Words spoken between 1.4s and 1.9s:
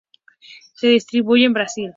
en Brasil.